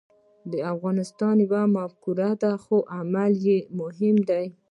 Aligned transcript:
افغانیت 0.73 1.19
یوه 1.43 1.61
مفکوره 1.77 2.29
ده، 2.41 2.51
خو 2.63 2.77
عمل 2.97 3.31
ډېر 3.43 3.61
مهم 3.79 4.15
دی. 4.29 4.45